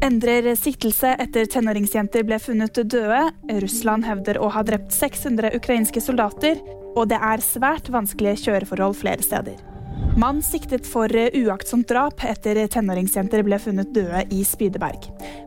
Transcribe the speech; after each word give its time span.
Endrer 0.00 0.54
siktelse 0.56 1.12
etter 1.20 1.46
tenåringsjenter 1.46 2.24
ble 2.26 2.38
funnet 2.42 2.74
døde. 2.74 3.20
Russland 3.62 4.06
hevder 4.08 4.40
å 4.42 4.48
ha 4.54 4.62
drept 4.66 4.94
600 4.96 5.52
ukrainske 5.58 6.00
soldater. 6.00 6.62
Og 6.96 7.08
det 7.12 7.20
er 7.20 7.44
svært 7.44 7.92
vanskelige 7.92 8.46
kjøreforhold 8.46 8.98
flere 9.00 9.24
steder. 9.24 9.60
Mann 10.16 10.42
siktet 10.44 10.84
for 10.84 11.08
uaktsomt 11.08 11.88
drap 11.88 12.20
etter 12.28 12.58
tenåringsjenter 12.68 13.44
ble 13.46 13.56
funnet 13.60 13.94
døde 13.96 14.26
i 14.34 14.42
Spydeberg. 14.44 15.06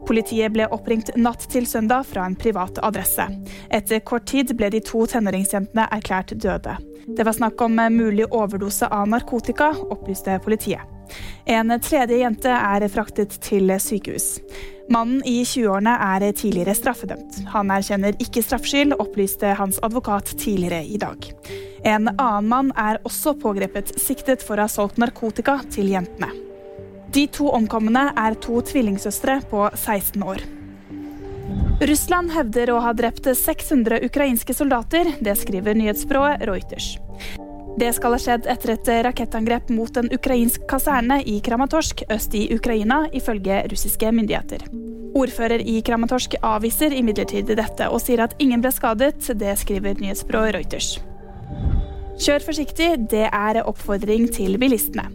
Politiet 0.10 0.56
ble 0.56 0.66
oppringt 0.74 1.12
natt 1.18 1.46
til 1.54 1.68
søndag 1.70 2.08
fra 2.10 2.26
en 2.26 2.38
privat 2.40 2.82
adresse. 2.86 3.28
Etter 3.70 4.02
kort 4.02 4.26
tid 4.32 4.56
ble 4.58 4.72
de 4.74 4.82
to 4.86 5.06
tenåringsjentene 5.12 5.86
erklært 6.00 6.34
døde. 6.42 6.80
Det 7.06 7.26
var 7.28 7.38
snakk 7.38 7.62
om 7.62 7.78
mulig 7.94 8.26
overdose 8.32 8.90
av 8.90 9.06
narkotika, 9.14 9.70
opplyste 9.94 10.40
politiet. 10.42 10.95
En 11.46 11.74
tredje 11.82 12.18
jente 12.22 12.52
er 12.52 12.88
fraktet 12.92 13.36
til 13.44 13.72
sykehus. 13.82 14.40
Mannen 14.92 15.24
i 15.26 15.40
20-årene 15.44 15.96
er 16.14 16.26
tidligere 16.38 16.76
straffedømt. 16.78 17.40
Han 17.54 17.72
erkjenner 17.74 18.18
ikke 18.22 18.44
straffskyld, 18.46 18.94
opplyste 19.02 19.56
hans 19.58 19.80
advokat 19.86 20.36
tidligere 20.38 20.84
i 20.86 21.00
dag. 21.02 21.30
En 21.86 22.10
annen 22.10 22.50
mann 22.50 22.74
er 22.78 23.02
også 23.06 23.36
pågrepet 23.42 23.96
siktet 24.02 24.46
for 24.46 24.58
å 24.58 24.68
ha 24.68 24.72
solgt 24.72 25.02
narkotika 25.02 25.60
til 25.74 25.90
jentene. 25.94 26.30
De 27.16 27.26
to 27.32 27.48
omkomne 27.54 28.10
er 28.18 28.38
to 28.44 28.60
tvillingsøstre 28.66 29.40
på 29.50 29.66
16 29.72 30.26
år. 30.26 30.44
Russland 31.86 32.32
hevder 32.32 32.72
å 32.72 32.82
ha 32.84 32.94
drept 32.96 33.28
600 33.28 34.02
ukrainske 34.08 34.54
soldater. 34.56 35.14
Det 35.20 35.36
skriver 35.40 35.78
nyhetsbyrået 35.78 36.46
Reuters. 36.48 36.96
Det 37.76 37.92
skal 37.98 38.16
ha 38.16 38.20
skjedd 38.22 38.46
etter 38.48 38.72
et 38.76 38.90
rakettangrep 39.10 39.72
mot 39.76 39.98
en 40.00 40.08
ukrainsk 40.16 40.64
kaserne 40.70 41.20
i 41.28 41.40
Kramatorsk 41.44 42.06
øst 42.14 42.36
i 42.38 42.48
Ukraina, 42.56 43.04
ifølge 43.12 43.64
russiske 43.72 44.12
myndigheter. 44.16 44.64
Ordfører 45.16 45.64
i 45.64 45.82
Kramatorsk 45.86 46.38
avviser 46.44 46.96
imidlertid 46.96 47.52
dette 47.52 47.90
og 47.92 48.02
sier 48.04 48.24
at 48.26 48.36
ingen 48.40 48.64
ble 48.64 48.72
skadet. 48.76 49.28
Det 49.40 49.58
skriver 49.60 50.00
nyhetsbyrået 50.00 50.56
Reuters. 50.56 50.96
Kjør 52.16 52.48
forsiktig, 52.48 52.90
det 53.12 53.28
er 53.28 53.62
oppfordring 53.64 54.30
til 54.32 54.56
bilistene. 54.60 55.10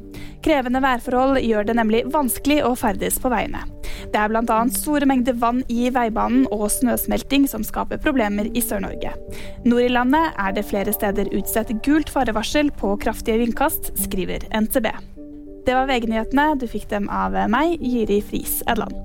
Krevende 0.44 0.80
værforhold 0.84 1.40
gjør 1.44 1.68
det 1.68 1.76
nemlig 1.76 2.04
vanskelig 2.12 2.62
å 2.64 2.74
ferdes 2.76 3.16
på 3.20 3.32
veiene. 3.32 3.64
Det 4.10 4.18
er 4.18 4.32
bl.a. 4.32 4.58
store 4.74 5.06
mengder 5.06 5.36
vann 5.38 5.62
i 5.70 5.86
veibanen 5.94 6.48
og 6.50 6.66
snøsmelting 6.74 7.46
som 7.50 7.62
skaper 7.66 8.00
problemer 8.02 8.48
i 8.50 8.62
Sør-Norge. 8.64 9.12
Nord 9.64 9.84
i 9.86 9.92
landet 9.92 10.34
er 10.34 10.56
det 10.56 10.66
flere 10.66 10.94
steder 10.96 11.30
utstedt 11.36 11.76
gult 11.86 12.10
farevarsel 12.10 12.72
på 12.80 12.96
kraftige 13.04 13.38
vindkast, 13.44 13.92
skriver 14.02 14.48
NTB. 14.50 14.90
Det 15.66 15.76
var 15.76 15.86
VG-nyhetene. 15.86 16.50
Du 16.58 16.66
fikk 16.70 16.88
dem 16.90 17.06
av 17.12 17.36
meg, 17.52 17.78
Jiri 17.78 18.18
Friis 18.24 18.60
Edland. 18.66 18.96